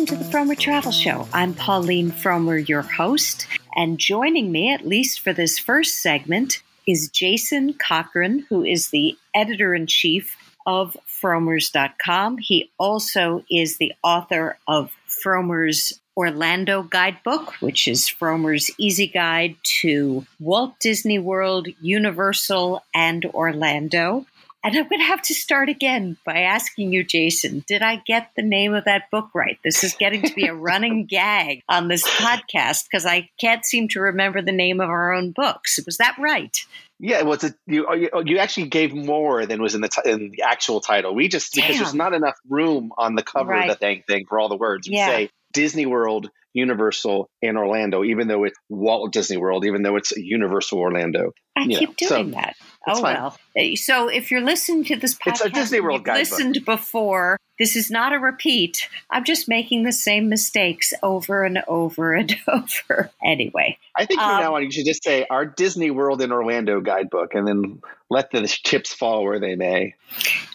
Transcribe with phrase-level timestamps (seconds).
[0.00, 1.28] welcome to the Frommer Travel Show.
[1.30, 7.10] I'm Pauline Frommer, your host, and joining me, at least for this first segment, is
[7.10, 12.38] Jason Cochran, who is the editor in chief of Frommers.com.
[12.38, 20.24] He also is the author of Frommer's Orlando Guidebook, which is Frommer's easy guide to
[20.38, 24.24] Walt Disney World, Universal, and Orlando.
[24.62, 28.30] And I'm going to have to start again by asking you, Jason, did I get
[28.36, 29.58] the name of that book right?
[29.64, 33.88] This is getting to be a running gag on this podcast because I can't seem
[33.88, 35.78] to remember the name of our own books.
[35.86, 36.56] Was that right?
[36.98, 40.10] Yeah, well, a, you oh, oh, you actually gave more than was in the t-
[40.10, 41.14] in the actual title.
[41.14, 41.62] We just Damn.
[41.62, 43.70] because there's not enough room on the cover right.
[43.70, 44.86] of the thing thing for all the words.
[44.86, 45.06] We yeah.
[45.06, 50.10] say Disney World Universal in Orlando, even though it's Walt Disney World, even though it's
[50.12, 51.32] Universal Orlando.
[51.56, 52.56] I you keep know, doing so that.
[52.86, 53.16] Oh fine.
[53.16, 53.76] well.
[53.76, 57.36] So if you're listening to this podcast, it's a Disney World you've listened before.
[57.58, 58.88] This is not a repeat.
[59.10, 63.10] I'm just making the same mistakes over and over and over.
[63.22, 66.32] Anyway, I think from um, now on you should just say our Disney World in
[66.32, 69.94] Orlando guidebook, and then let the chips fall where they may.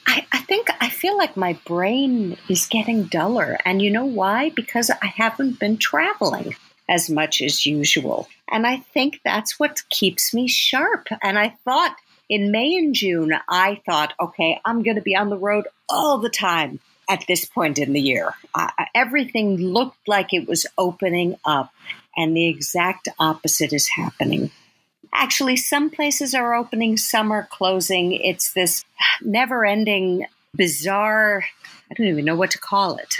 [0.08, 4.50] I, I think I feel like my brain is getting duller, and you know why?
[4.50, 6.56] Because I haven't been traveling
[6.90, 8.28] as much as usual.
[8.50, 11.08] And I think that's what keeps me sharp.
[11.22, 11.96] And I thought
[12.30, 16.18] in May and June, I thought, okay, I'm going to be on the road all
[16.18, 18.34] the time at this point in the year.
[18.54, 21.72] Uh, everything looked like it was opening up,
[22.16, 24.52] and the exact opposite is happening.
[25.14, 28.12] Actually, some places are opening, some are closing.
[28.12, 28.84] It's this
[29.22, 31.46] never ending, bizarre,
[31.90, 33.18] I don't even know what to call it,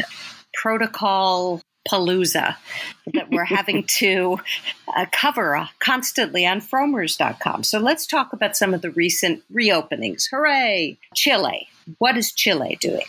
[0.54, 2.56] protocol palooza
[3.14, 4.40] that we're having to
[4.96, 7.64] uh, cover uh, constantly on frommers.com.
[7.64, 10.30] So let's talk about some of the recent reopenings.
[10.30, 10.98] Hooray!
[11.16, 11.68] Chile.
[12.00, 13.06] What is Chile doing?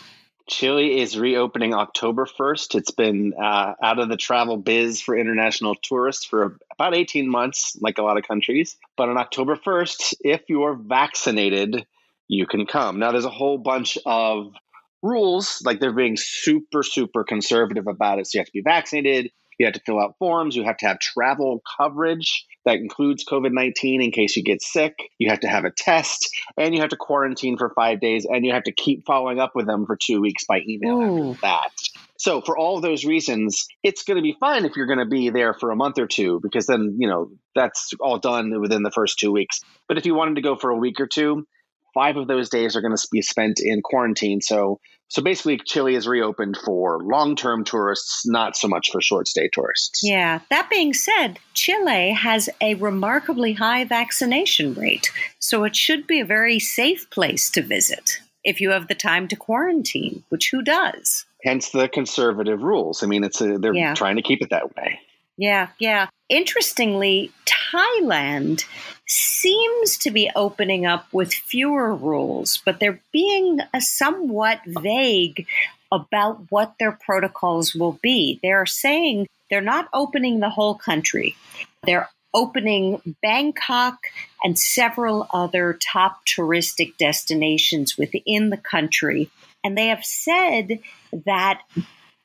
[0.47, 2.75] Chile is reopening October 1st.
[2.75, 7.77] It's been uh, out of the travel biz for international tourists for about 18 months,
[7.81, 8.77] like a lot of countries.
[8.95, 11.85] But on October 1st, if you're vaccinated,
[12.29, 12.99] you can come.
[12.99, 14.53] Now, there's a whole bunch of
[15.01, 18.27] rules, like they're being super, super conservative about it.
[18.27, 20.87] So you have to be vaccinated, you have to fill out forms, you have to
[20.87, 25.47] have travel coverage that includes COVID 19 in case you get sick, you have to
[25.47, 28.71] have a test, and you have to quarantine for five days, and you have to
[28.71, 31.31] keep following up with them for two weeks by email Ooh.
[31.31, 31.71] after that.
[32.19, 35.29] So for all those reasons, it's going to be fine if you're going to be
[35.29, 38.91] there for a month or two because then, you know, that's all done within the
[38.91, 39.59] first 2 weeks.
[39.87, 41.45] But if you wanted to go for a week or two,
[41.93, 44.41] five of those days are going to be spent in quarantine.
[44.41, 50.01] So, so basically, Chile is reopened for long-term tourists, not so much for short-stay tourists.
[50.03, 50.41] Yeah.
[50.49, 56.25] That being said, Chile has a remarkably high vaccination rate, so it should be a
[56.25, 60.23] very safe place to visit if you have the time to quarantine.
[60.29, 61.25] Which who does?
[61.43, 63.03] Hence the conservative rules.
[63.03, 63.93] I mean, it's a, they're yeah.
[63.93, 64.99] trying to keep it that way.
[65.37, 66.07] Yeah, yeah.
[66.29, 68.65] Interestingly, Thailand
[69.07, 75.47] seems to be opening up with fewer rules, but they're being uh, somewhat vague
[75.91, 78.39] about what their protocols will be.
[78.41, 81.35] They're saying they're not opening the whole country.
[81.83, 83.97] They're opening Bangkok
[84.43, 89.29] and several other top touristic destinations within the country.
[89.63, 90.79] And they have said
[91.25, 91.61] that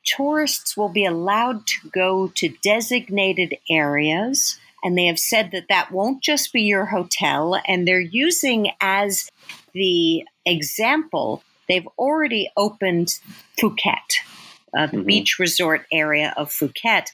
[0.05, 4.59] tourists will be allowed to go to designated areas.
[4.85, 7.61] And they have said that that won't just be your hotel.
[7.67, 9.31] And they're using as
[9.73, 13.21] the example, they've already opened
[13.61, 14.19] Phuket,
[14.77, 15.07] uh, the mm-hmm.
[15.07, 17.13] beach resort area of Phuket.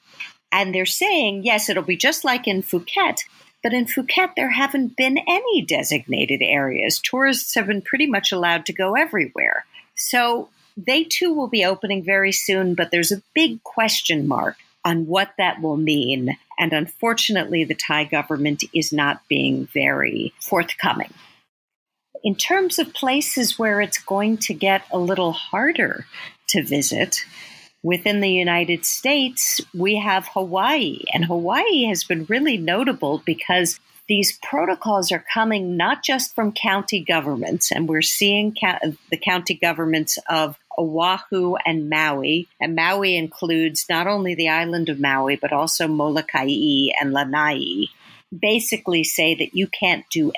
[0.51, 3.19] And they're saying, yes, it'll be just like in Phuket,
[3.61, 6.99] but in Phuket, there haven't been any designated areas.
[6.99, 9.65] Tourists have been pretty much allowed to go everywhere.
[9.95, 10.49] So
[10.85, 15.33] they too will be opening very soon, but there's a big question mark on what
[15.37, 16.37] that will mean.
[16.57, 21.13] And unfortunately, the Thai government is not being very forthcoming.
[22.23, 26.05] In terms of places where it's going to get a little harder
[26.47, 27.17] to visit,
[27.81, 30.99] within the United States, we have Hawaii.
[31.13, 33.79] And Hawaii has been really notable because
[34.09, 38.79] these protocols are coming not just from county governments, and we're seeing ca-
[39.11, 42.47] the county governments of Oahu and Maui.
[42.59, 46.47] And Maui includes not only the island of Maui, but also Molokai
[46.99, 47.85] and Lanai.
[48.37, 50.31] Basically, say that you can't do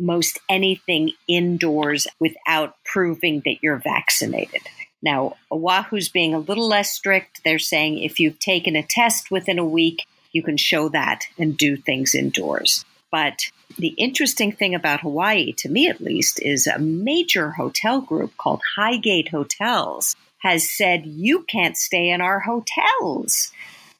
[0.00, 4.62] most anything indoors without proving that you're vaccinated.
[5.00, 7.42] Now, Oahu's being a little less strict.
[7.44, 11.56] They're saying if you've taken a test within a week, you can show that and
[11.56, 12.84] do things indoors.
[13.10, 18.36] But the interesting thing about Hawaii, to me at least, is a major hotel group
[18.36, 23.50] called Highgate Hotels has said you can't stay in our hotels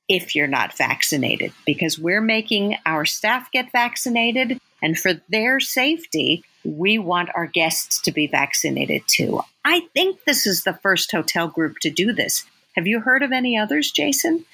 [0.08, 4.60] if you're not vaccinated because we're making our staff get vaccinated.
[4.82, 9.40] And for their safety, we want our guests to be vaccinated too.
[9.64, 12.44] I think this is the first hotel group to do this.
[12.76, 14.44] Have you heard of any others, Jason?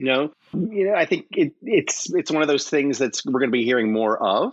[0.00, 3.50] No, you know, I think it, it's it's one of those things that's we're going
[3.50, 4.52] to be hearing more of.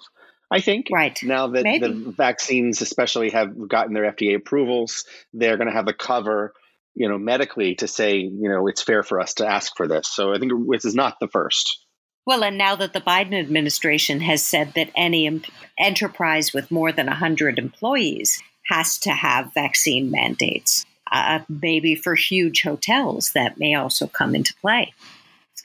[0.52, 1.88] I think right now that Maybe.
[1.88, 6.54] the vaccines, especially, have gotten their FDA approvals, they're going to have the cover,
[6.96, 10.08] you know, medically to say, you know, it's fair for us to ask for this.
[10.08, 11.86] So I think this is not the first.
[12.26, 15.44] Well, and now that the Biden administration has said that any em-
[15.80, 22.64] enterprise with more than 100 employees has to have vaccine mandates, uh, maybe for huge
[22.64, 24.94] hotels, that may also come into play.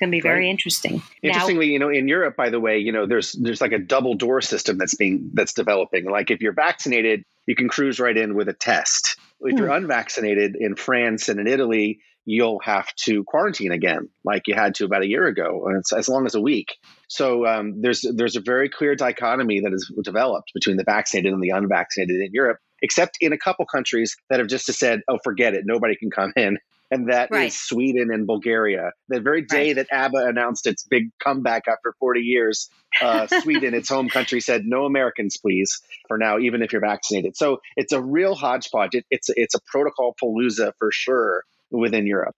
[0.02, 0.50] Going to be very Right.
[0.50, 0.94] interesting.
[1.22, 3.78] Now, Interestingly, you know, in Europe, by the way, you know, there's there's like a
[3.78, 6.10] double door system that's being that's developing.
[6.10, 9.16] Like if you're vaccinated, you can cruise right in with a test.
[9.40, 14.54] If you're unvaccinated in France and in Italy, you'll have to quarantine again, like you
[14.54, 16.76] had to about a year ago, and it's as long as a week.
[17.08, 21.40] So um, there's there's a very clear dichotomy that is developed between the vaccinated and
[21.42, 25.54] the unvaccinated in Europe, except in a couple countries that have just said, "Oh, forget
[25.54, 26.58] it, nobody can come in."
[26.92, 27.52] And that is Right.
[27.52, 28.92] Sweden and Bulgaria.
[29.08, 29.76] The very day Right.
[29.76, 32.68] that ABBA announced its big comeback after 40 years,
[33.00, 37.34] uh, Sweden, its home country, said, "No Americans, please, for now, even if you're vaccinated."
[37.34, 38.94] So it's a real hodgepodge.
[38.94, 42.36] It, it's it's a protocol palooza for sure within Europe.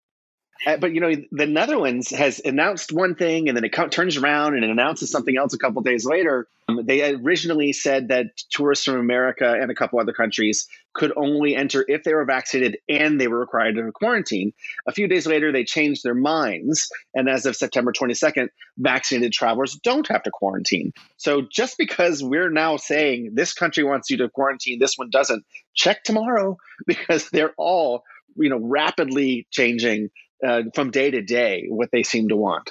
[0.67, 4.17] Uh, but you know, the Netherlands has announced one thing, and then it co- turns
[4.17, 6.49] around and it announces something else a couple days later.
[6.69, 11.55] Um, they originally said that tourists from America and a couple other countries could only
[11.55, 14.53] enter if they were vaccinated and they were required to quarantine.
[14.87, 18.49] A few days later, they changed their minds, and as of September 22nd,
[18.79, 20.93] vaccinated travelers don't have to quarantine.
[21.17, 25.45] So just because we're now saying this country wants you to quarantine, this one doesn't,
[25.75, 26.56] check tomorrow
[26.87, 28.05] because they're all
[28.37, 30.11] you know rapidly changing
[30.47, 32.71] uh, from day to day what they seem to want.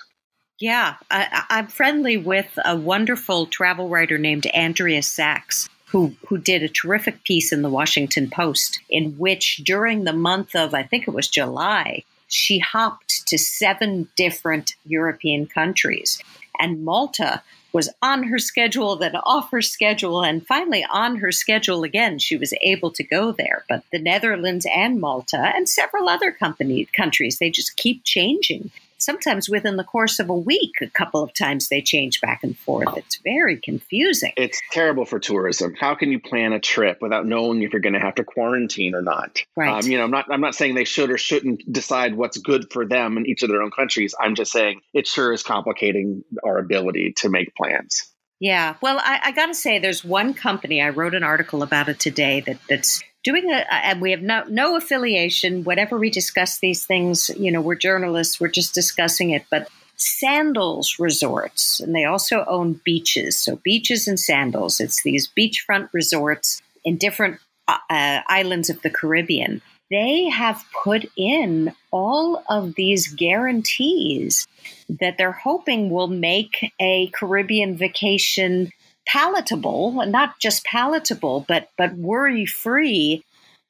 [0.59, 6.63] Yeah, I, I'm friendly with a wonderful travel writer named Andrea Sachs, who who did
[6.63, 11.07] a terrific piece in the Washington Post, in which during the month of I think
[11.07, 16.21] it was July, she hopped to seven different European countries,
[16.59, 17.41] and Malta
[17.73, 22.19] was on her schedule, then off her schedule, and finally on her schedule again.
[22.19, 23.65] She was able to go there.
[23.67, 28.69] But the Netherlands and Malta and several other company, countries, they just keep changing.
[29.03, 32.57] Sometimes within the course of a week, a couple of times they change back and
[32.57, 32.97] forth.
[32.97, 34.31] It's very confusing.
[34.37, 35.75] It's terrible for tourism.
[35.77, 38.95] How can you plan a trip without knowing if you're going to have to quarantine
[38.95, 39.43] or not?
[39.55, 39.83] Right.
[39.83, 40.31] Um, you know, I'm not.
[40.31, 43.49] I'm not saying they should or shouldn't decide what's good for them in each of
[43.49, 44.15] their own countries.
[44.19, 48.09] I'm just saying it sure is complicating our ability to make plans.
[48.39, 48.75] Yeah.
[48.81, 51.99] Well, I, I got to say, there's one company, I wrote an article about it
[51.99, 55.63] today that, that's doing a, and we have no, no affiliation.
[55.63, 60.97] Whenever we discuss these things, you know, we're journalists, we're just discussing it, but Sandals
[60.99, 63.37] Resorts, and they also own beaches.
[63.37, 64.79] So, beaches and sandals.
[64.79, 69.61] It's these beachfront resorts in different uh, uh, islands of the Caribbean.
[69.89, 74.47] They have put in all of these guarantees
[74.89, 78.71] that they're hoping will make a Caribbean vacation
[79.05, 83.23] palatable, not just palatable, but but worry free,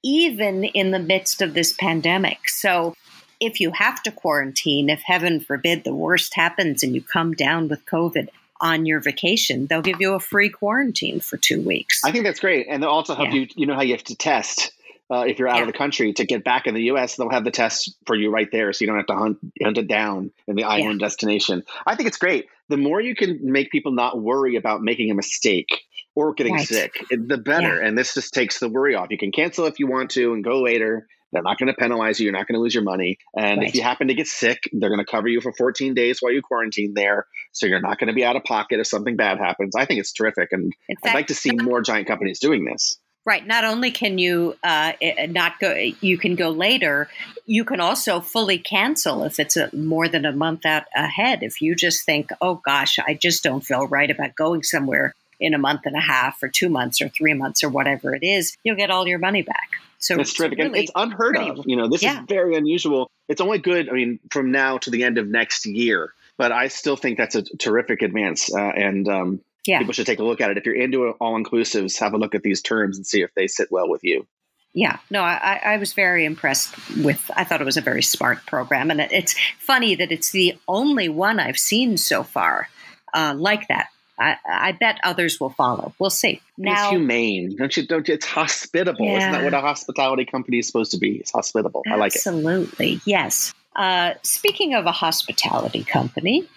[0.03, 2.49] even in the midst of this pandemic.
[2.49, 2.95] So
[3.39, 7.67] if you have to quarantine, if heaven forbid the worst happens and you come down
[7.67, 8.29] with COVID
[8.61, 12.01] on your vacation, they'll give you a free quarantine for two weeks.
[12.05, 13.41] I think that's great, and they'll also help Yeah.
[13.41, 13.47] you.
[13.55, 14.71] You know how you have to test.
[15.11, 15.63] Uh, if you're out Yeah.
[15.63, 18.31] of the country to get back in the U.S., they'll have the tests for you
[18.31, 21.63] right there, so you don't have to hunt, hunt it down in the island destination.
[21.85, 22.47] I think it's great.
[22.69, 25.67] The more you can make people not worry about making a mistake
[26.15, 26.67] or getting Right.
[26.67, 27.79] sick, the better.
[27.79, 29.07] And this just takes the worry off.
[29.09, 31.07] You can cancel if you want to and go later.
[31.31, 32.25] They're not going to penalize you.
[32.25, 33.17] You're not going to lose your money.
[33.35, 33.67] And Right.
[33.67, 36.31] if you happen to get sick, they're going to cover you for 14 days while
[36.31, 37.25] you quarantine there.
[37.53, 39.75] So you're not going to be out of pocket if something bad happens.
[39.75, 40.49] I think it's terrific.
[40.51, 42.99] And In I'd like to see more giant companies doing this.
[43.25, 43.45] Right.
[43.45, 47.07] Not only can you uh, eh, not go, you can go later.
[47.45, 51.41] You can also fully cancel if it's a, more than a month out ahead.
[51.41, 55.53] If you just think, "Oh gosh, I just don't feel right about going somewhere in
[55.53, 58.57] a month and a half, or two months, or three months, or whatever it is,"
[58.63, 59.69] you'll get all your money back.
[59.99, 60.57] So It's terrific.
[60.59, 61.63] really it's unheard pretty- of.
[61.65, 62.19] You know, this yeah.
[62.19, 63.09] is very unusual.
[63.29, 66.11] It's only good, I mean, from now to the end of next year.
[66.35, 68.53] But I still think that's a terrific advance.
[68.53, 69.79] Uh, and um, Yeah.
[69.79, 70.57] people should take a look at it.
[70.57, 73.47] If you're into all inclusives, have a look at these terms and see if they
[73.47, 74.27] sit well with you.
[74.75, 77.29] Yeah, no, I, I was very impressed with.
[77.35, 81.09] I thought it was a very smart program, and it's funny that it's the only
[81.09, 82.69] one I've seen so far
[83.13, 83.89] uh, like that.
[84.19, 85.93] I, I bet others will follow.
[85.99, 86.41] We'll see.
[86.57, 87.85] Now, it's humane, don't you?
[87.85, 88.15] Don't you?
[88.15, 89.05] It's hospitable.
[89.05, 89.19] Yeah.
[89.19, 91.17] Isn't that what a hospitality company is supposed to be?
[91.17, 91.83] It's hospitable.
[91.85, 91.93] Absolutely.
[91.93, 92.27] I like it.
[92.27, 93.53] Absolutely, yes.
[93.75, 96.47] Uh, speaking of a hospitality company,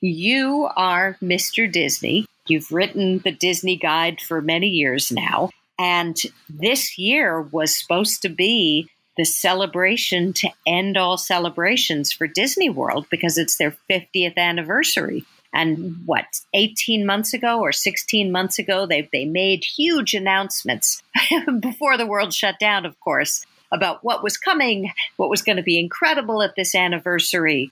[0.00, 1.70] you are Mr.
[1.70, 2.26] Disney.
[2.50, 5.50] You've written the Disney Guide for many years now.
[5.78, 12.68] And this year was supposed to be the celebration to end all celebrations for Disney
[12.68, 15.24] World because it's their 50th anniversary.
[15.52, 21.02] And what, 18 months ago or 16 months ago, they, they made huge announcements
[21.60, 25.62] before the world shut down, of course, about what was coming, what was going to
[25.62, 27.70] be incredible at this anniversary.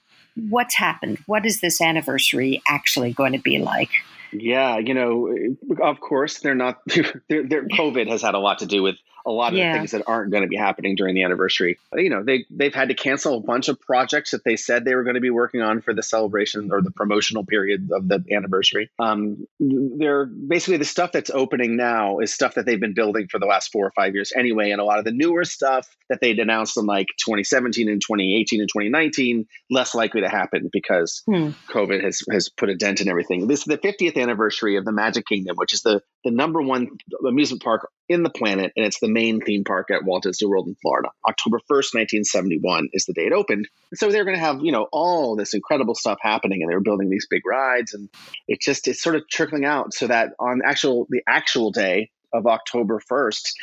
[0.49, 1.19] What's happened?
[1.25, 3.91] What is this anniversary actually going to be like?
[4.31, 5.33] Yeah, you know,
[5.81, 6.81] of course they're not.
[7.29, 8.95] They're, they're, COVID has had a lot to do with
[9.25, 9.73] a lot of yeah.
[9.73, 11.77] things that aren't going to be happening during the anniversary.
[11.93, 14.95] You know, they they've had to cancel a bunch of projects that they said they
[14.95, 18.23] were going to be working on for the celebration or the promotional period of the
[18.31, 18.89] anniversary.
[18.99, 23.39] Um, they're basically the stuff that's opening now is stuff that they've been building for
[23.39, 26.21] the last four or five years anyway, and a lot of the newer stuff that
[26.21, 31.49] they'd announced in like 2017 and 2018 and 2019 less likely to happen because hmm.
[31.69, 33.47] COVID has has put a dent in everything.
[33.47, 36.89] This is the 50th anniversary of the Magic Kingdom, which is the the number one
[37.25, 40.67] amusement park in the planet, and it's the main theme park at Walt Disney World
[40.67, 41.09] in Florida.
[41.27, 43.67] October 1st, 1971 is the day it opened.
[43.93, 46.81] so they're going to have, you know, all this incredible stuff happening and they were
[46.81, 48.09] building these big rides and
[48.47, 52.45] it just it's sort of trickling out so that on actual the actual day of
[52.45, 53.53] October 1st,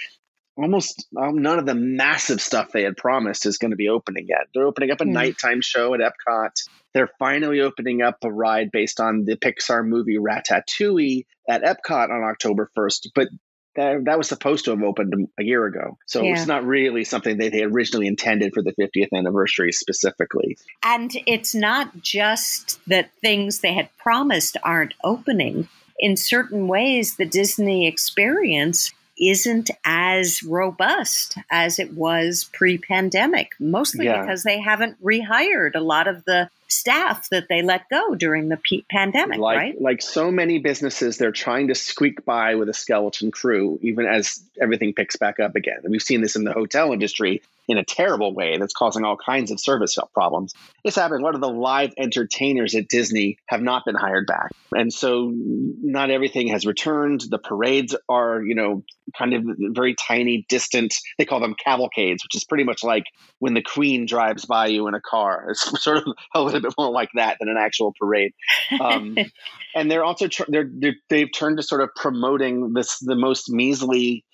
[0.56, 4.26] almost um, none of the massive stuff they had promised is going to be opening
[4.28, 4.48] yet.
[4.54, 5.12] They're opening up a mm.
[5.12, 6.50] nighttime show at Epcot.
[6.94, 12.24] They're finally opening up a ride based on the Pixar movie Ratatouille at Epcot on
[12.24, 13.28] October 1st, but
[13.76, 15.98] that, that was supposed to have opened a year ago.
[16.06, 16.32] So yeah.
[16.32, 20.56] it's not really something that they originally intended for the 50th anniversary specifically.
[20.82, 25.68] And it's not just that things they had promised aren't opening.
[25.98, 34.06] In certain ways, the Disney experience isn't as robust as it was pre pandemic, mostly
[34.06, 34.20] yeah.
[34.20, 38.58] because they haven't rehired a lot of the staff that they let go during the
[38.90, 39.80] pandemic, like, right?
[39.80, 44.42] Like so many businesses, they're trying to squeak by with a skeleton crew, even as
[44.60, 45.78] everything picks back up again.
[45.82, 49.16] And we've seen this in the hotel industry in a terrible way that's causing all
[49.16, 50.54] kinds of service problems.
[50.84, 51.22] This happened.
[51.22, 54.52] A lot of the live entertainers at Disney have not been hired back.
[54.72, 57.22] And so not everything has returned.
[57.28, 58.84] The parades are, you know,
[59.16, 60.94] kind of very tiny, distant.
[61.18, 63.04] They call them cavalcades, which is pretty much like
[63.38, 65.48] when the queen drives by you in a car.
[65.50, 66.04] It's sort of
[66.34, 68.32] a little bit more like that than an actual parade.
[68.80, 69.16] Um,
[69.74, 73.50] and they're also, tr- they're, they're, they've turned to sort of promoting this, the most
[73.50, 74.24] measly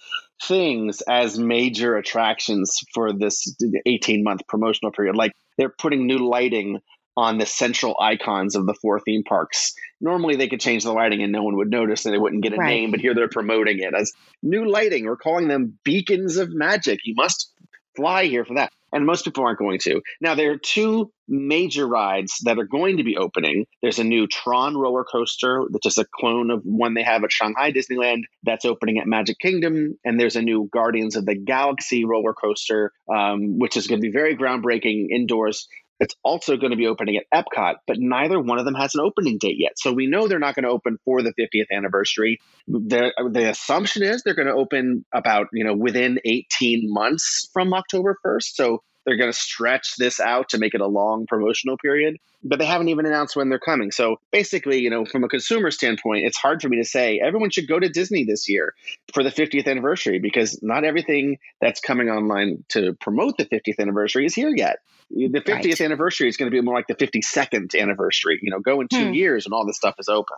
[0.44, 3.54] things as major attractions for this
[3.86, 5.16] 18 month promotional period.
[5.16, 6.80] Like they're putting new lighting
[7.16, 9.74] on the central icons of the four theme parks.
[10.00, 12.54] Normally they could change the lighting and no one would notice and they wouldn't get
[12.54, 12.68] a right.
[12.68, 14.12] name, but here they're promoting it as
[14.42, 15.04] new lighting.
[15.04, 17.00] We're calling them beacons of magic.
[17.04, 17.52] You must
[17.96, 20.00] fly here for that and most people aren't going to.
[20.20, 23.66] Now, there are two major rides that are going to be opening.
[23.80, 27.32] There's a new Tron roller coaster, that's just a clone of one they have at
[27.32, 29.99] Shanghai Disneyland, that's opening at Magic Kingdom.
[30.04, 34.06] And there's a new Guardians of the Galaxy roller coaster, um, which is going to
[34.06, 35.68] be very groundbreaking indoors.
[36.02, 39.02] It's also going to be opening at Epcot, but neither one of them has an
[39.02, 39.75] opening date yet.
[39.76, 42.40] So we know they're not going to open for the 50th anniversary.
[42.66, 47.73] The, the assumption is they're going to open about, you know, within 18 months from
[47.73, 48.54] October 1st.
[48.54, 52.59] So they're going to stretch this out to make it a long promotional period, but
[52.59, 53.90] they haven't even announced when they're coming.
[53.90, 57.50] So basically, you know, from a consumer standpoint, it's hard for me to say everyone
[57.50, 58.75] should go to Disney this year
[59.12, 64.26] for the 50th anniversary because not everything that's coming online to promote the 50th anniversary
[64.26, 64.78] is here yet.
[65.11, 65.80] The 50th right.
[65.80, 68.38] anniversary is going to be more like the 52nd anniversary.
[68.42, 69.14] You know, go in two hmm.
[69.14, 70.37] years and all this stuff is open.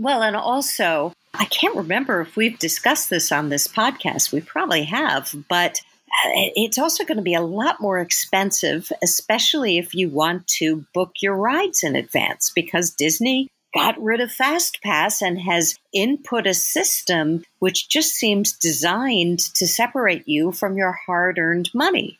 [0.00, 4.32] Well, and also, I can't remember if we've discussed this on this podcast.
[4.32, 5.82] We probably have, but
[6.54, 11.12] it's also going to be a lot more expensive, especially if you want to book
[11.20, 17.44] your rides in advance, because Disney got rid of FastPass and has input a system
[17.58, 22.18] which just seems designed to separate you from your hard earned money.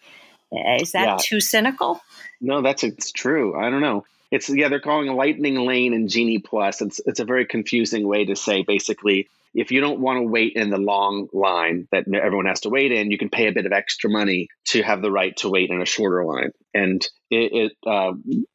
[0.52, 1.16] Eh, is that yeah.
[1.21, 2.00] too cynical?
[2.40, 3.57] No, that's it's true.
[3.57, 4.04] I don't know.
[4.30, 6.83] It's yeah, they're calling Lightning Lane and Genie Plus.
[6.83, 10.55] It's it's a very confusing way to say basically if you don't want to wait
[10.55, 13.67] in the long line that everyone has to wait in, you can pay a bit
[13.67, 16.50] of extra money to have the right to wait in a shorter line.
[16.75, 18.12] And it, it, uh,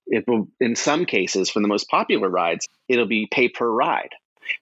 [0.08, 4.10] it will, in some cases, for the most popular rides, it'll be pay per ride.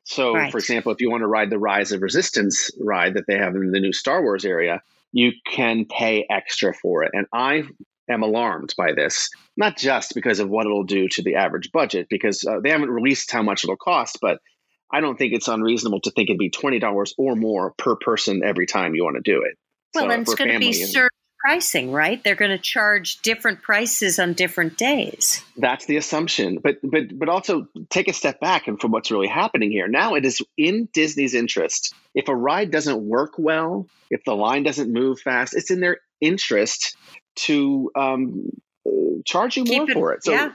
[0.03, 0.51] So, right.
[0.51, 3.55] for example, if you want to ride the Rise of Resistance ride that they have
[3.55, 7.11] in the new Star Wars area, you can pay extra for it.
[7.13, 7.63] And I
[8.09, 12.07] am alarmed by this, not just because of what it'll do to the average budget,
[12.09, 14.39] because uh, they haven't released how much it'll cost, but
[14.91, 18.43] I don't think it's unreasonable to think it'd be twenty dollars or more per person
[18.43, 19.57] every time you want to do it.
[19.93, 22.23] Well, so and it's going to be surge pricing, right?
[22.23, 25.43] They're going to charge different prices on different days.
[25.57, 29.27] That's the assumption, but but but also take a step back and from what's really
[29.27, 29.87] happening here.
[29.87, 31.93] Now it is in Disney's interest.
[32.13, 35.97] If a ride doesn't work well, if the line doesn't move fast, it's in their
[36.19, 36.95] interest
[37.35, 38.49] to um,
[39.25, 40.23] charge you more it, for it.
[40.23, 40.51] So, yeah.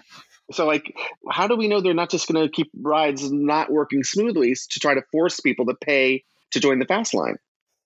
[0.52, 0.94] So like,
[1.28, 4.80] how do we know they're not just going to keep rides not working smoothly to
[4.80, 7.36] try to force people to pay to join the fast line?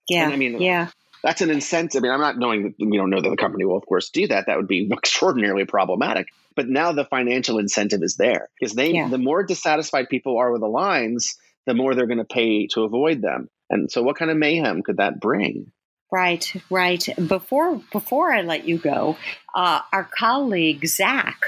[0.09, 0.88] Yeah, and I mean, yeah,
[1.23, 2.00] that's an incentive.
[2.00, 4.11] I mean, I'm not knowing that we don't know that the company will, of course,
[4.11, 4.47] do that.
[4.47, 6.29] That would be extraordinarily problematic.
[6.57, 9.09] But now the financial incentive is there because they, yeah.
[9.09, 11.37] the more dissatisfied people are with the lines,
[11.67, 13.49] the more they're going to pay to avoid them.
[13.71, 15.71] And so, what kind of mayhem could that bring?
[16.11, 17.09] Right, right.
[17.25, 19.17] Before before I let you go,
[19.55, 21.45] uh, our colleague Zach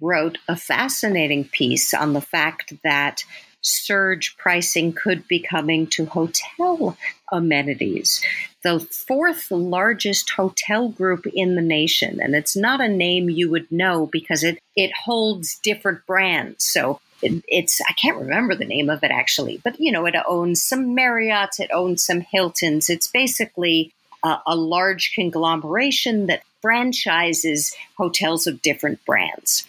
[0.00, 3.24] wrote a fascinating piece on the fact that
[3.60, 6.96] surge pricing could be coming to hotel
[7.32, 8.22] amenities.
[8.62, 13.70] The fourth largest hotel group in the nation, and it's not a name you would
[13.70, 16.64] know because it, it holds different brands.
[16.64, 20.14] So it, it's, I can't remember the name of it actually, but you know, it
[20.26, 22.88] owns some Marriott's, it owns some Hilton's.
[22.88, 23.92] It's basically
[24.24, 29.64] a, a large conglomeration that franchises hotels of different brands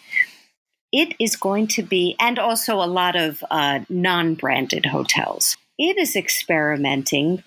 [0.92, 5.56] it is going to be, and also a lot of uh, non branded hotels.
[5.78, 7.42] It is experimenting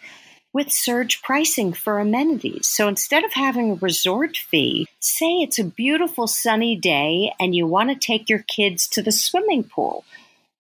[0.54, 2.68] with surge pricing for amenities.
[2.68, 7.66] So instead of having a resort fee, say it's a beautiful sunny day and you
[7.66, 10.06] want to take your kids to the swimming pool.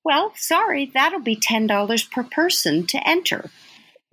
[0.03, 3.49] Well, sorry, that'll be $10 per person to enter.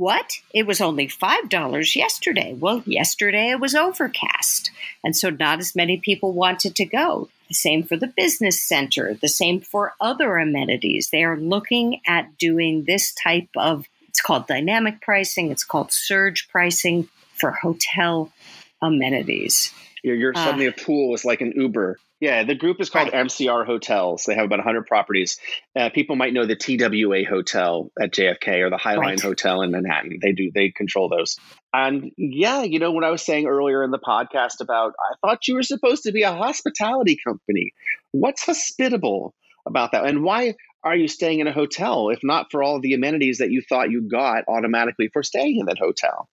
[0.00, 0.40] What?
[0.54, 2.56] It was only $5 yesterday.
[2.58, 4.70] Well, yesterday it was overcast.
[5.04, 7.28] And so not as many people wanted to go.
[7.48, 11.10] The same for the business center, the same for other amenities.
[11.10, 16.48] They are looking at doing this type of, it's called dynamic pricing, it's called surge
[16.48, 18.32] pricing for hotel
[18.80, 19.70] amenities.
[20.02, 23.08] You're, you're uh, suddenly a pool is like an Uber yeah, the group is called.
[23.08, 24.24] MCR Hotels.
[24.26, 25.38] They have about 100 properties.
[25.74, 29.20] Uh, people might know the TWA Hotel at JFK or the Highline right.
[29.20, 30.18] Hotel in Manhattan.
[30.20, 31.38] They do they control those.
[31.72, 35.48] And yeah, you know, when I was saying earlier in the podcast about I thought
[35.48, 37.72] you were supposed to be a hospitality company.
[38.12, 39.34] What's hospitable
[39.66, 40.04] about that?
[40.04, 43.50] And why are you staying in a hotel if not for all the amenities that
[43.50, 46.28] you thought you got automatically for staying in that hotel?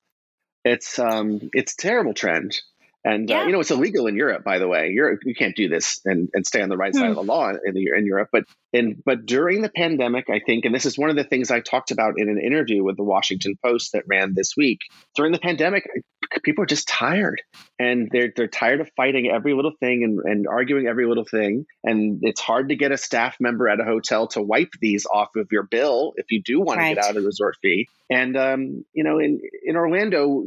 [0.65, 2.58] It's um it's a terrible trend.
[3.07, 3.41] And yeah.
[3.41, 4.89] uh, you know, it's illegal in Europe, by the way.
[4.89, 7.25] Europe, you can't do this and, and stay on the right side of hmm.
[7.25, 8.29] the law in, the, in Europe.
[8.33, 8.43] But
[8.73, 11.62] in but during the pandemic, I think, and this is one of the things I
[11.62, 14.80] talked about in an interview with the Washington Post that ran this week.
[15.15, 15.88] During the pandemic,
[16.43, 17.41] people are just tired,
[17.80, 21.65] and they're they're tired of fighting every little thing and, and arguing every little thing.
[21.84, 25.36] And it's hard to get a staff member at a hotel to wipe these off
[25.36, 26.89] of your bill if you do want right.
[26.89, 27.88] to get out of the resort fee.
[28.10, 30.43] And um, you know, in in Orlando,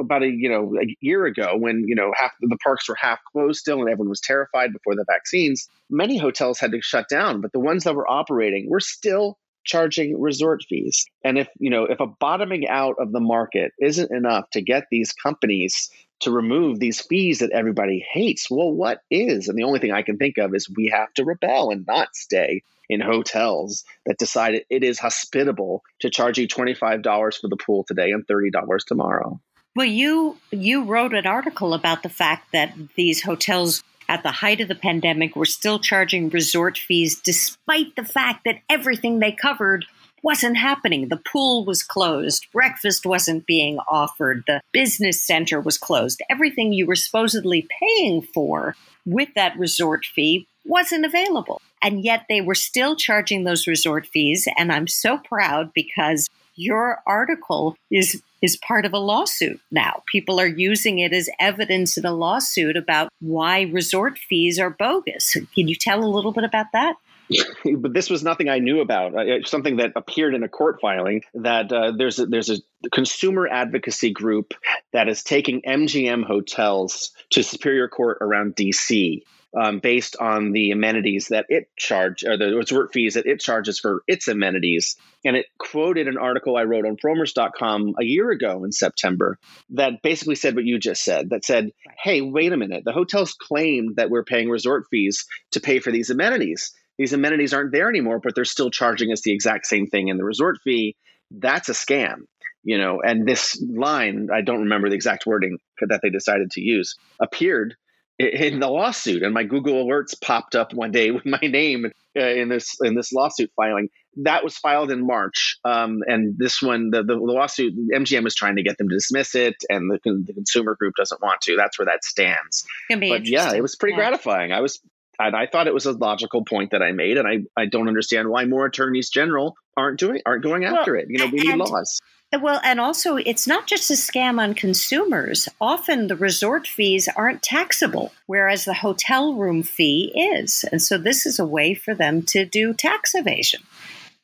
[0.00, 3.20] about a you know a year ago, when you know half the parks were half
[3.30, 7.40] closed still, and everyone was terrified before the vaccines, many hotels had to shut down.
[7.40, 11.04] But the ones that were operating were still charging resort fees.
[11.24, 14.84] And if, you know, if a bottoming out of the market isn't enough to get
[14.90, 19.48] these companies to remove these fees that everybody hates, well, what is?
[19.48, 22.14] And the only thing I can think of is we have to rebel and not
[22.14, 27.84] stay in hotels that decide it is hospitable to charge you $25 for the pool
[27.86, 28.50] today and $30
[28.86, 29.40] tomorrow.
[29.76, 34.60] Well, you you wrote an article about the fact that these hotels at the height
[34.60, 39.86] of the pandemic were still charging resort fees despite the fact that everything they covered
[40.24, 41.08] wasn't happening.
[41.08, 46.20] The pool was closed, breakfast wasn't being offered, the business center was closed.
[46.28, 48.74] Everything you were supposedly paying for
[49.06, 51.62] with that resort fee wasn't available.
[51.80, 54.48] And yet they were still charging those resort fees.
[54.58, 56.28] And I'm so proud because
[56.60, 60.02] your article is is part of a lawsuit now.
[60.06, 65.36] People are using it as evidence in a lawsuit about why resort fees are bogus.
[65.54, 66.96] Can you tell a little bit about that?
[67.76, 69.14] but this was nothing I knew about.
[69.14, 72.56] Uh, something that appeared in a court filing that uh, there's a, there's a
[72.92, 74.54] consumer advocacy group
[74.92, 79.22] that is taking MGM hotels to Superior Court around DC
[79.58, 83.78] um, based on the amenities that it charge or the resort fees that it charges
[83.80, 84.96] for its amenities.
[85.24, 89.38] And it quoted an article I wrote on frommers.com a year ago in September
[89.70, 91.30] that basically said what you just said.
[91.30, 91.70] That said,
[92.02, 95.90] hey, wait a minute, the hotels claimed that we're paying resort fees to pay for
[95.90, 96.72] these amenities.
[96.98, 100.18] These amenities aren't there anymore, but they're still charging us the exact same thing in
[100.18, 100.96] the resort fee.
[101.30, 102.22] That's a scam
[102.62, 106.60] you know and this line i don't remember the exact wording that they decided to
[106.60, 107.74] use appeared
[108.20, 111.86] in the lawsuit, and my Google alerts popped up one day with my name
[112.18, 113.88] uh, in this in this lawsuit filing.
[114.24, 118.34] that was filed in March, um, and this one, the, the, the lawsuit, MGM is
[118.34, 121.56] trying to get them to dismiss it, and the, the consumer group doesn't want to.
[121.56, 122.64] That's where that stands.
[123.10, 124.08] But yeah, it was pretty yeah.
[124.08, 124.52] gratifying.
[124.52, 124.80] I was,
[125.20, 127.88] and I thought it was a logical point that I made, and I, I don't
[127.88, 131.08] understand why more attorneys general aren't doing aren't going after well, it.
[131.10, 132.00] You know, we need laws.
[132.40, 135.48] Well, and also, it's not just a scam on consumers.
[135.60, 140.64] Often the resort fees aren't taxable, whereas the hotel room fee is.
[140.70, 143.62] And so this is a way for them to do tax evasion.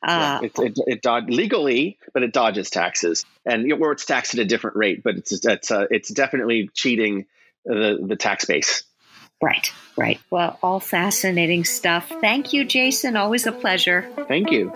[0.06, 4.40] Uh, yeah, it, it, it legally, but it dodges taxes, and or it's taxed at
[4.40, 5.02] a different rate.
[5.02, 7.26] But it's it's uh, it's definitely cheating
[7.64, 8.84] the the tax base.
[9.42, 10.18] Right, right.
[10.30, 12.10] Well, all fascinating stuff.
[12.22, 13.16] Thank you, Jason.
[13.16, 14.10] Always a pleasure.
[14.28, 14.72] Thank you.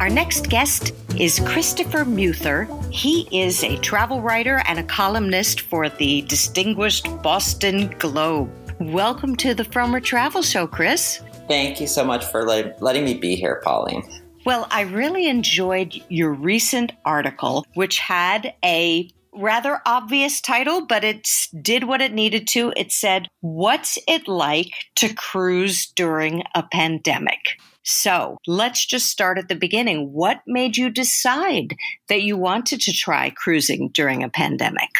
[0.00, 2.68] Our next guest is Christopher Muther.
[2.90, 8.50] He is a travel writer and a columnist for the distinguished Boston Globe.
[8.80, 11.20] Welcome to the Frommer Travel Show, Chris.
[11.48, 14.02] Thank you so much for let, letting me be here, Pauline.
[14.44, 21.28] Well, I really enjoyed your recent article, which had a rather obvious title, but it
[21.60, 22.72] did what it needed to.
[22.76, 27.60] It said, What's it like to cruise during a pandemic?
[27.82, 30.12] So let's just start at the beginning.
[30.12, 31.76] What made you decide
[32.08, 34.90] that you wanted to try cruising during a pandemic?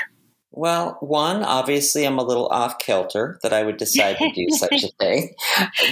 [0.57, 4.83] Well, one, obviously, I'm a little off kilter that I would decide to do such
[4.83, 5.35] a thing.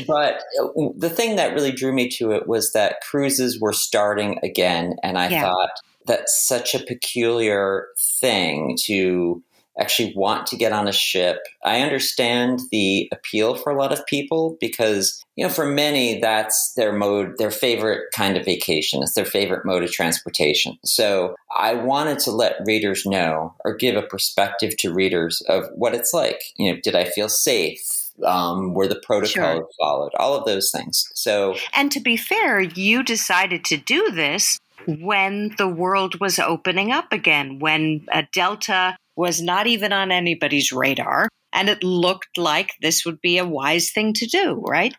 [0.07, 4.41] But uh, the thing that really drew me to it was that cruises were starting
[4.43, 4.97] again.
[5.03, 5.43] And I yeah.
[5.43, 5.71] thought
[6.07, 7.89] that's such a peculiar
[8.21, 9.43] thing to
[9.79, 11.39] actually want to get on a ship.
[11.65, 16.75] I understand the appeal for a lot of people because, you know, for many, that's
[16.75, 19.03] their mode, their favorite kind of vacation.
[19.03, 20.79] It's their favorite mode of transportation.
[20.85, 25.95] So I wanted to let readers know or give a perspective to readers of what
[25.95, 26.41] it's like.
[26.57, 28.01] You know, did I feel safe?
[28.25, 29.69] Um, were the protocols sure.
[29.81, 30.13] followed?
[30.21, 31.11] All of those things.
[31.15, 36.93] So, and to be fair, you decided to do this when the world was opening
[36.93, 41.29] up again, when a Delta was not even on anybody's radar.
[41.53, 44.95] And it looked like this would be a wise thing to do, right?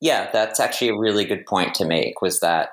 [0.00, 2.70] Yeah, that's actually a really good point to make was that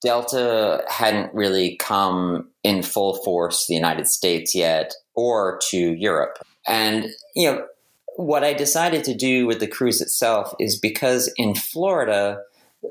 [0.00, 6.38] Delta hadn't really come in full force to the United States yet or to Europe.
[6.68, 7.66] And, you know,
[8.16, 12.42] what I decided to do with the cruise itself is because in Florida,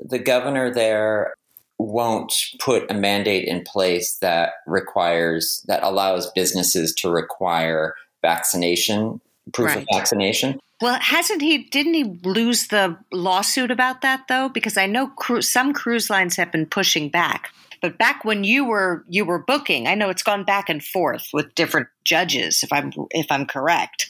[0.02, 1.34] the governor there
[1.78, 9.20] won't put a mandate in place that requires that allows businesses to require vaccination
[9.52, 9.78] proof right.
[9.78, 10.60] of vaccination.
[10.80, 11.58] Well, hasn't he?
[11.58, 14.48] Didn't he lose the lawsuit about that though?
[14.48, 17.52] Because I know cru- some cruise lines have been pushing back.
[17.80, 21.28] But back when you were you were booking, I know it's gone back and forth
[21.32, 22.62] with different judges.
[22.62, 24.08] If I'm if I'm correct.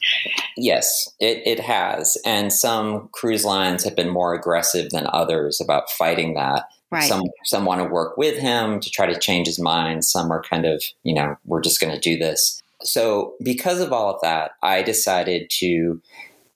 [0.56, 5.90] Yes, it, it has, and some cruise lines have been more aggressive than others about
[5.90, 6.64] fighting that.
[6.90, 7.08] Right.
[7.08, 10.04] Some some want to work with him to try to change his mind.
[10.04, 12.62] Some are kind of, you know, we're just going to do this.
[12.82, 16.00] So, because of all of that, I decided to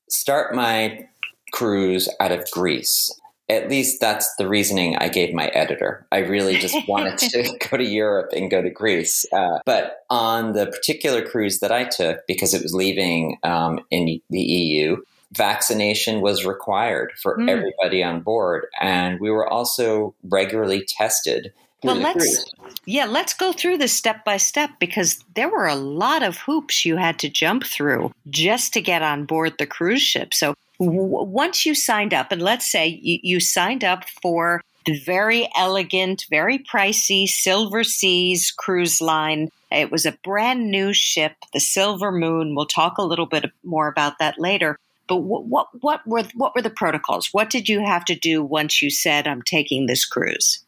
[0.08, 1.06] start my
[1.52, 3.12] cruise out of Greece.
[3.48, 6.06] At least that's the reasoning I gave my editor.
[6.10, 9.26] I really just wanted to go to Europe and go to Greece.
[9.32, 14.20] Uh, but on the particular cruise that I took, because it was leaving um, in
[14.30, 14.96] the EU,
[15.32, 17.48] vaccination was required for mm.
[17.48, 18.66] everybody on board.
[18.80, 21.52] And we were also regularly tested.
[21.82, 22.44] Well, let's
[22.86, 26.84] yeah, let's go through this step by step because there were a lot of hoops
[26.84, 30.32] you had to jump through just to get on board the cruise ship.
[30.32, 34.98] So w- once you signed up, and let's say you, you signed up for the
[35.00, 39.48] very elegant, very pricey Silversea cruise line.
[39.70, 42.54] It was a brand new ship, the Silver Moon.
[42.54, 44.78] We'll talk a little bit more about that later.
[45.08, 47.28] But what, what, what were what were the protocols?
[47.32, 50.64] What did you have to do once you said I'm taking this cruise?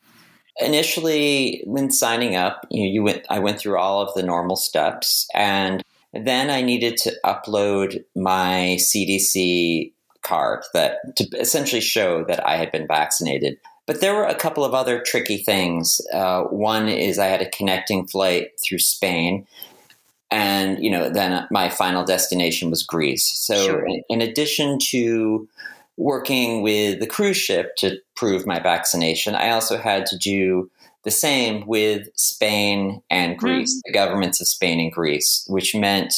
[0.61, 3.27] Initially, when signing up, you, know, you went.
[3.31, 8.77] I went through all of the normal steps, and then I needed to upload my
[8.79, 9.93] CDC
[10.23, 13.59] card that to essentially show that I had been vaccinated.
[13.87, 16.01] But there were a couple of other tricky things.
[16.13, 19.47] Uh, one is I had a connecting flight through Spain,
[20.35, 23.87] and you know then my final destination was greece so sure.
[23.87, 25.49] in, in, addition to
[25.97, 30.69] working with the cruise ship to prove my vaccination i also had to do
[31.05, 33.81] the same with spain and greece mm-hmm.
[33.85, 36.13] the governments of spain and greece which meant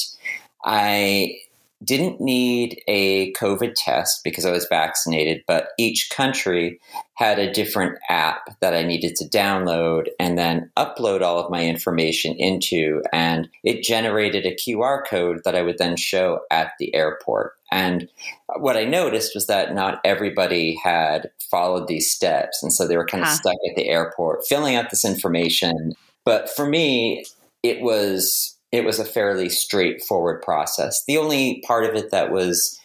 [0.64, 1.36] i
[1.84, 6.80] didn't need a COVID test because I was vaccinated, but each country
[7.14, 11.64] had a different app that I needed to download and then upload all of my
[11.64, 13.02] information into.
[13.12, 17.52] And it generated a QR code that I would then show at the airport.
[17.70, 18.08] And
[18.56, 22.62] what I noticed was that not everybody had followed these steps.
[22.62, 23.36] And so they were kind of huh.
[23.36, 25.94] stuck at the airport filling out this information.
[26.24, 27.24] But for me,
[27.62, 31.04] it was it was a fairly straightforward process.
[31.06, 32.78] The only part of it that was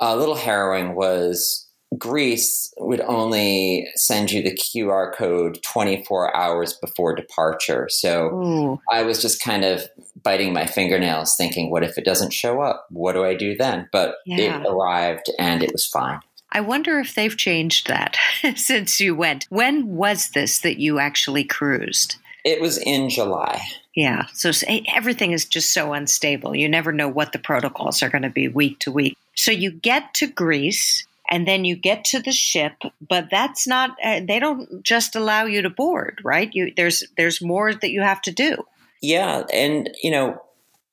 [0.00, 7.14] a little harrowing was Greece would only send you the QR code 24 hours before
[7.14, 7.88] departure.
[7.88, 8.80] So Ooh.
[8.90, 9.88] I was just kind of
[10.22, 12.86] biting my fingernails thinking, what if it doesn't show up?
[12.90, 13.88] What do I do then?
[13.92, 14.60] But yeah.
[14.60, 16.20] it arrived and it was fine.
[16.52, 18.16] I wonder if they've changed that
[18.56, 19.46] since you went.
[19.48, 22.16] When was this that you actually cruised?
[22.44, 23.60] It was in July.
[23.96, 24.26] Yeah.
[24.34, 24.52] So
[24.94, 26.54] everything is just so unstable.
[26.54, 29.16] You never know what the protocols are going to be week to week.
[29.34, 32.74] So you get to Greece and then you get to the ship,
[33.08, 36.50] but that's not uh, they don't just allow you to board, right?
[36.52, 38.64] You there's there's more that you have to do.
[39.00, 40.42] Yeah, and you know,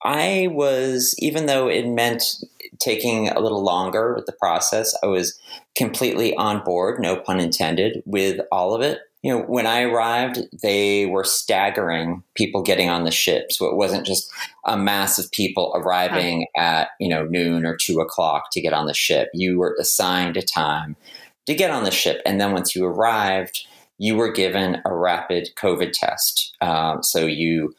[0.03, 2.23] I was even though it meant
[2.79, 5.39] taking a little longer with the process, I was
[5.75, 10.39] completely on board, no pun intended, with all of it you know, when I arrived,
[10.61, 13.53] they were staggering people getting on the ship.
[13.53, 14.29] So it wasn't just
[14.65, 18.85] a mass of people arriving at, you know, noon or two o'clock to get on
[18.85, 19.29] the ship.
[19.33, 20.97] You were assigned a time
[21.45, 22.21] to get on the ship.
[22.25, 23.65] And then once you arrived,
[23.97, 26.53] you were given a rapid COVID test.
[26.59, 27.73] Um, so you,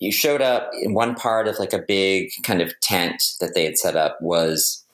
[0.00, 3.64] you showed up in one part of like a big kind of tent that they
[3.64, 4.84] had set up was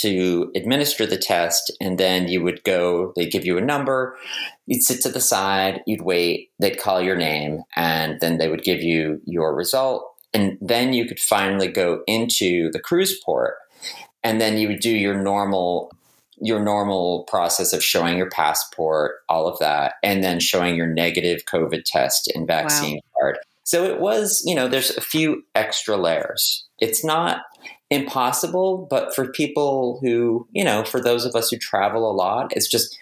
[0.00, 4.16] to administer the test and then you would go they'd give you a number
[4.70, 8.62] you'd sit to the side you'd wait they'd call your name and then they would
[8.62, 10.06] give you your result.
[10.32, 13.56] And then you could finally go into the cruise port
[14.22, 15.90] and then you would do your normal
[16.42, 21.42] your normal process of showing your passport all of that and then showing your negative
[21.52, 23.20] covid test and vaccine wow.
[23.20, 23.38] card.
[23.64, 26.64] So it was you know there's a few extra layers.
[26.78, 27.42] It's not
[27.90, 32.52] impossible, but for people who, you know, for those of us who travel a lot,
[32.56, 32.96] it's just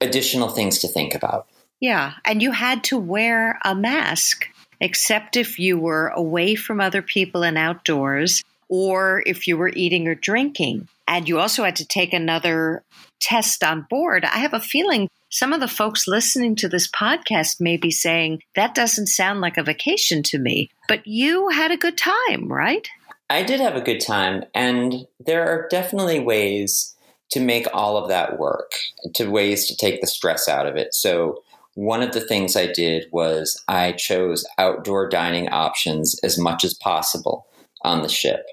[0.00, 1.46] additional things to think about.
[1.80, 2.14] Yeah.
[2.24, 4.46] And you had to wear a mask,
[4.80, 10.06] except if you were away from other people and outdoors, or if you were eating
[10.08, 10.88] or drinking.
[11.06, 12.82] And you also had to take another
[13.20, 14.24] test on board.
[14.24, 18.42] I have a feeling some of the folks listening to this podcast may be saying,
[18.54, 20.70] that doesn't sound like a vacation to me.
[20.88, 22.88] But you had a good time, right?
[23.30, 26.94] I did have a good time, and there are definitely ways
[27.30, 28.72] to make all of that work,
[29.14, 30.94] to ways to take the stress out of it.
[30.94, 31.42] So,
[31.74, 36.74] one of the things I did was I chose outdoor dining options as much as
[36.74, 37.46] possible
[37.82, 38.46] on the ship.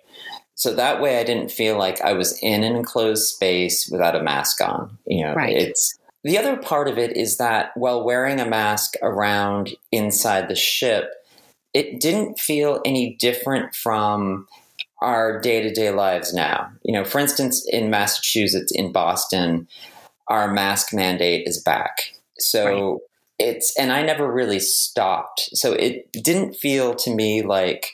[0.53, 4.23] So that way I didn't feel like I was in an enclosed space without a
[4.23, 4.97] mask on.
[5.05, 5.55] You know, right.
[5.55, 10.55] it's the other part of it is that while wearing a mask around inside the
[10.55, 11.11] ship,
[11.73, 14.47] it didn't feel any different from
[15.01, 16.71] our day to day lives now.
[16.83, 19.67] You know, for instance, in Massachusetts, in Boston,
[20.27, 22.13] our mask mandate is back.
[22.39, 22.99] So right.
[23.39, 25.49] it's, and I never really stopped.
[25.53, 27.91] So it didn't feel to me like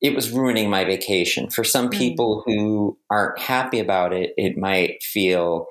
[0.00, 1.50] it was ruining my vacation.
[1.50, 1.98] For some mm.
[1.98, 5.66] people who aren't happy about it, it might feel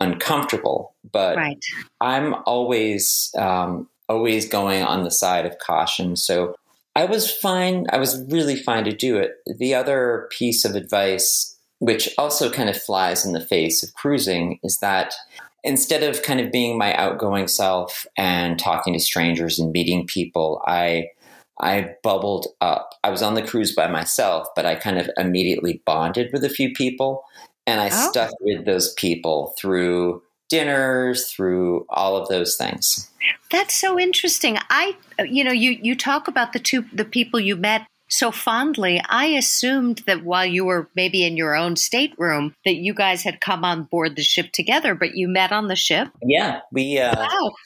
[0.00, 0.94] uncomfortable.
[1.10, 1.62] But right.
[2.00, 6.16] I'm always, um, always going on the side of caution.
[6.16, 6.54] So
[6.94, 7.86] I was fine.
[7.90, 9.36] I was really fine to do it.
[9.58, 14.58] The other piece of advice, which also kind of flies in the face of cruising,
[14.62, 15.14] is that
[15.64, 20.62] instead of kind of being my outgoing self and talking to strangers and meeting people,
[20.66, 21.08] I
[21.60, 22.94] I bubbled up.
[23.04, 26.48] I was on the cruise by myself, but I kind of immediately bonded with a
[26.48, 27.24] few people
[27.66, 28.10] and I oh.
[28.10, 33.10] stuck with those people through dinners, through all of those things.
[33.50, 34.58] That's so interesting.
[34.68, 39.00] I, you know, you you talk about the two the people you met so fondly.
[39.08, 43.40] I assumed that while you were maybe in your own stateroom, that you guys had
[43.40, 46.08] come on board the ship together, but you met on the ship.
[46.22, 46.98] Yeah, we.
[46.98, 47.50] Uh, wow.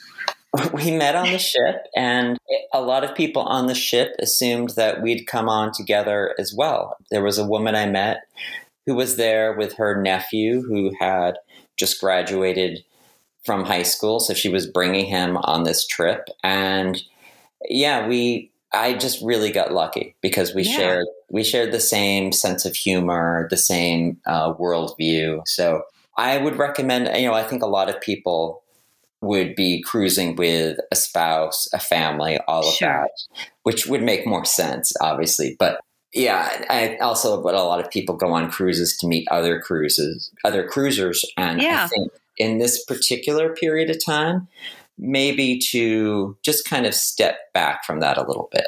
[0.73, 2.39] We met on the ship, and
[2.73, 6.97] a lot of people on the ship assumed that we'd come on together as well.
[7.11, 8.23] There was a woman I met
[8.87, 11.35] who was there with her nephew who had
[11.77, 12.85] just graduated
[13.45, 17.03] from high school, so she was bringing him on this trip, and
[17.69, 18.51] yeah, we.
[18.73, 20.77] I just really got lucky because we yeah.
[20.77, 25.47] shared we shared the same sense of humor, the same uh, worldview.
[25.47, 25.83] So
[26.17, 27.09] I would recommend.
[27.17, 28.63] You know, I think a lot of people
[29.23, 32.89] would be cruising with a spouse, a family, all of sure.
[32.89, 33.11] that,
[33.63, 35.57] which would make more sense, obviously.
[35.59, 35.81] But
[36.17, 40.31] Yeah, I also, but a lot of people go on cruises to meet other cruises,
[40.45, 41.85] other cruisers, and yeah.
[41.85, 44.49] I think in this particular period of time,
[44.97, 48.67] maybe to just kind of step back from that a little bit.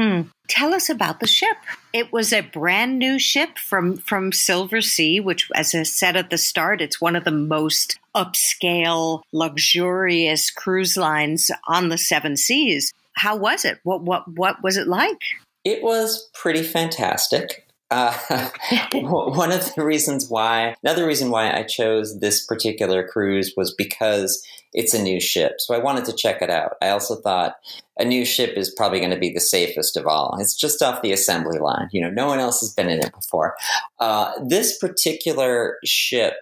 [0.00, 0.22] Hmm.
[0.48, 1.56] Tell us about the ship.
[1.92, 6.38] It was a brand new ship from from Silversea, which, as I said at the
[6.38, 12.92] start, it's one of the most upscale, luxurious cruise lines on the seven seas.
[13.14, 13.78] How was it?
[13.84, 15.20] What what what was it like?
[15.64, 17.66] It was pretty fantastic.
[17.90, 18.16] Uh,
[18.94, 24.42] one of the reasons why, another reason why I chose this particular cruise was because
[24.72, 25.56] it's a new ship.
[25.58, 26.76] So I wanted to check it out.
[26.80, 27.56] I also thought
[27.98, 30.36] a new ship is probably going to be the safest of all.
[30.40, 31.88] It's just off the assembly line.
[31.92, 33.54] You know, no one else has been in it before.
[33.98, 36.36] Uh, this particular ship,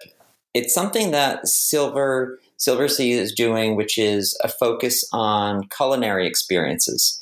[0.53, 7.20] it's something that Silver Silversea is doing, which is a focus on culinary experiences.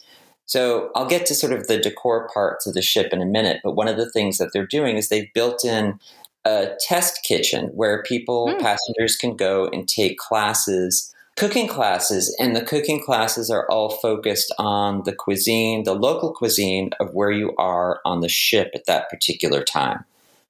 [0.50, 3.62] So I'll get to sort of the decor parts of the ship in a minute,
[3.64, 6.00] but one of the things that they're doing is they've built in
[6.44, 8.60] a test kitchen where people, mm.
[8.60, 14.52] passengers can go and take classes, cooking classes, and the cooking classes are all focused
[14.58, 19.08] on the cuisine, the local cuisine of where you are on the ship at that
[19.08, 20.04] particular time.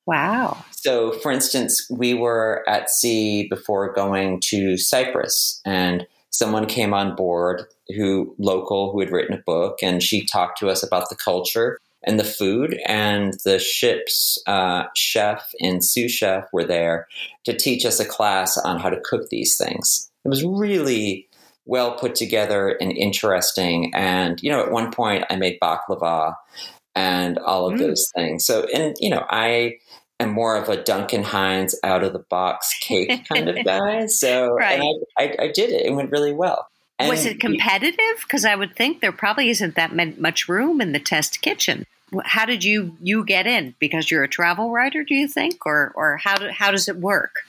[0.05, 0.63] Wow.
[0.71, 7.15] So, for instance, we were at sea before going to Cyprus, and someone came on
[7.15, 7.63] board
[7.95, 11.77] who local who had written a book, and she talked to us about the culture
[12.03, 12.79] and the food.
[12.85, 17.07] And the ship's uh, chef and sous chef were there
[17.45, 20.09] to teach us a class on how to cook these things.
[20.23, 21.27] It was really
[21.65, 23.93] well put together and interesting.
[23.93, 26.35] And you know, at one point, I made baklava
[26.95, 27.79] and all of mm.
[27.79, 28.45] those things.
[28.45, 29.77] So, and you know, I
[30.19, 34.05] am more of a Duncan Hines out of the box cake kind of guy.
[34.07, 34.79] So, right.
[34.79, 35.85] and I, I, I did it.
[35.85, 36.67] It went really well.
[36.99, 38.21] And was it competitive?
[38.21, 41.85] Because I would think there probably isn't that much room in the test kitchen.
[42.25, 43.75] How did you you get in?
[43.79, 46.97] Because you're a travel writer, do you think, or or how do, how does it
[46.97, 47.43] work?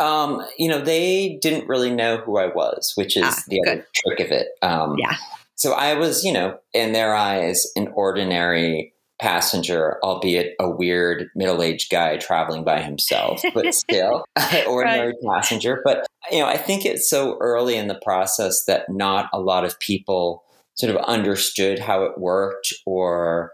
[0.00, 3.72] Um, you know, they didn't really know who I was, which is ah, the good.
[3.72, 4.48] other trick of it.
[4.62, 5.16] Um, yeah.
[5.54, 11.62] So I was, you know, in their eyes, an ordinary passenger, albeit a weird middle
[11.62, 14.24] aged guy traveling by himself, but still
[14.66, 15.36] ordinary right.
[15.36, 15.80] passenger.
[15.84, 19.64] But, you know, I think it's so early in the process that not a lot
[19.64, 23.52] of people sort of understood how it worked or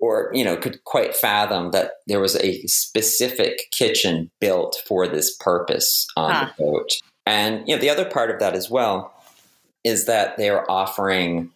[0.00, 5.34] or you know could quite fathom that there was a specific kitchen built for this
[5.36, 6.50] purpose on huh.
[6.58, 6.90] the boat
[7.24, 9.14] and you know the other part of that as well
[9.84, 11.50] is that they are offering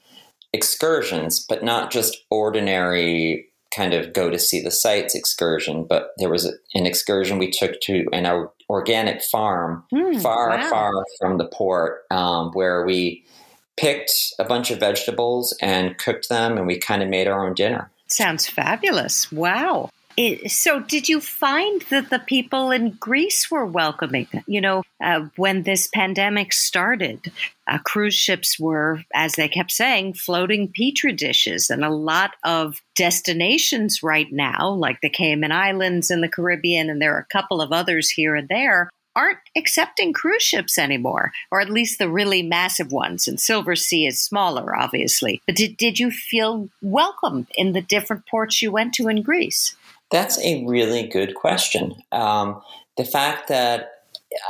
[0.52, 6.30] excursions, but not just ordinary kind of go to see the sites excursion, but there
[6.30, 10.70] was an excursion we took to an organic farm mm, far, wow.
[10.70, 13.24] far from the port um, where we
[13.76, 17.54] picked a bunch of vegetables and cooked them and we kind of made our own
[17.54, 17.90] dinner.
[18.06, 19.30] Sounds fabulous.
[19.30, 19.90] Wow.
[20.18, 24.26] It, so, did you find that the people in Greece were welcoming?
[24.48, 27.30] You know, uh, when this pandemic started,
[27.68, 32.82] uh, cruise ships were, as they kept saying, floating petri dishes, and a lot of
[32.96, 37.60] destinations right now, like the Cayman Islands and the Caribbean, and there are a couple
[37.60, 42.42] of others here and there, aren't accepting cruise ships anymore, or at least the really
[42.42, 43.28] massive ones.
[43.28, 45.40] And Silversea is smaller, obviously.
[45.46, 49.76] But did, did you feel welcome in the different ports you went to in Greece?
[50.10, 52.02] That's a really good question.
[52.12, 52.62] Um,
[52.96, 53.90] the fact that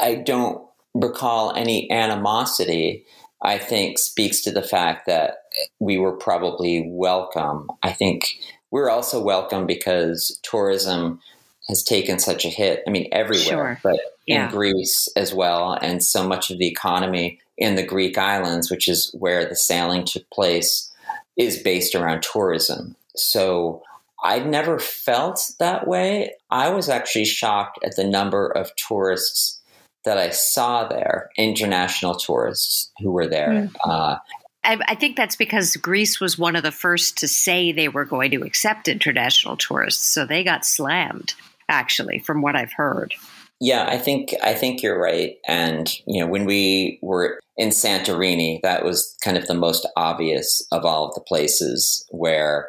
[0.01, 0.62] I don't
[0.94, 3.05] recall any animosity,
[3.42, 5.38] I think, speaks to the fact that
[5.79, 7.68] we were probably welcome.
[7.83, 8.38] I think
[8.71, 11.21] we're also welcome because tourism
[11.68, 12.83] has taken such a hit.
[12.87, 13.81] I mean, everywhere, sure.
[13.83, 14.47] but yeah.
[14.47, 15.73] in Greece as well.
[15.81, 20.05] And so much of the economy in the Greek islands, which is where the sailing
[20.05, 20.90] took place,
[21.37, 22.97] is based around tourism.
[23.16, 23.83] So
[24.22, 26.33] I never felt that way.
[26.50, 29.61] I was actually shocked at the number of tourists
[30.04, 33.48] that I saw there, international tourists who were there.
[33.48, 33.74] Mm.
[33.85, 34.16] Uh,
[34.64, 38.04] I, I think that's because Greece was one of the first to say they were
[38.04, 41.35] going to accept international tourists, so they got slammed.
[41.70, 43.14] Actually, from what I've heard.
[43.61, 45.37] Yeah, I think I think you're right.
[45.46, 50.66] And you know, when we were in Santorini, that was kind of the most obvious
[50.72, 52.68] of all of the places where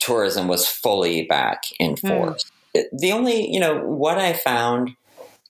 [0.00, 2.06] tourism was fully back in hmm.
[2.06, 2.44] force.
[2.76, 2.84] Mm.
[2.98, 4.94] The only, you know, what I found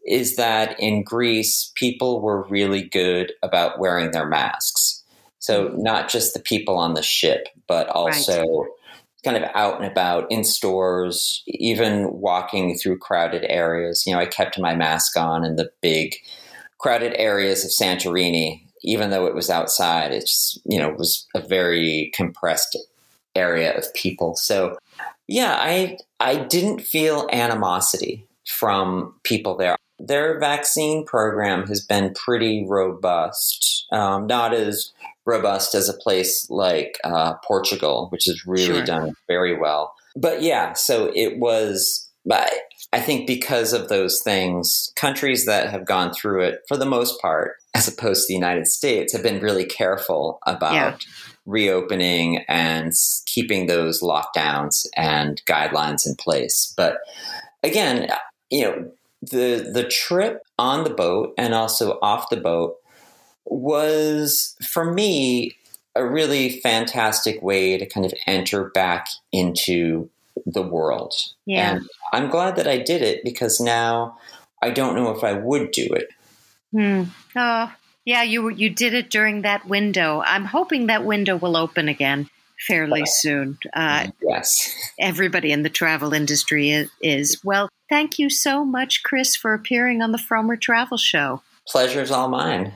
[0.06, 5.02] is that in Greece, people were really good about wearing their masks.
[5.38, 5.82] So hmm.
[5.82, 8.70] not just the people on the ship, but also right.
[9.24, 14.04] kind of out and about in stores, even walking through crowded areas.
[14.06, 16.14] You know, I kept my mask on in the big
[16.78, 20.12] crowded areas of Santorini, even though it was outside.
[20.12, 22.78] It's, you know, it was a very compressed
[23.38, 24.34] area of people.
[24.36, 24.76] So
[25.28, 29.76] Yeah, I I didn't feel animosity from people there.
[29.98, 34.92] Their vaccine program has been pretty robust, um, not as
[35.26, 38.84] robust as a place like uh, Portugal, which has really sure.
[38.84, 39.94] done very well.
[40.16, 42.06] But yeah, so it was.
[42.92, 47.20] I think because of those things, countries that have gone through it for the most
[47.20, 50.96] part, as opposed to the United States, have been really careful about yeah.
[51.48, 52.92] Reopening and
[53.26, 56.72] keeping those lockdowns and guidelines in place.
[56.76, 56.98] But
[57.62, 58.10] again,
[58.50, 58.90] you know,
[59.22, 62.76] the the trip on the boat and also off the boat
[63.44, 65.56] was for me
[65.96, 70.08] a really fantastic way to kind of enter back into
[70.46, 71.14] the world.
[71.46, 71.72] Yeah.
[71.72, 74.16] And I'm glad that I did it because now
[74.62, 76.08] I don't know if I would do it.
[76.72, 77.04] Hmm.
[77.34, 77.72] Oh,
[78.08, 80.22] yeah, you you did it during that window.
[80.24, 82.30] I'm hoping that window will open again
[82.66, 83.58] fairly soon.
[83.74, 84.74] Uh, yes.
[84.98, 87.44] Everybody in the travel industry is, is.
[87.44, 91.42] Well, thank you so much, Chris, for appearing on the Frommer Travel Show.
[91.66, 92.72] Pleasure's all mine.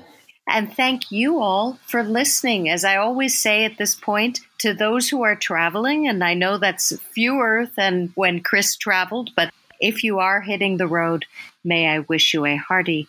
[0.46, 2.68] And thank you all for listening.
[2.68, 6.58] As I always say at this point, to those who are traveling, and I know
[6.58, 11.24] that's fewer than when Chris traveled, but if you are hitting the road,
[11.64, 13.08] may I wish you a hearty